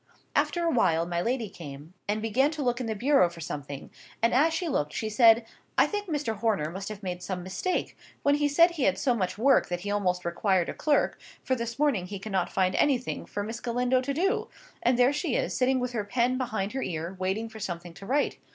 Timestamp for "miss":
13.43-13.59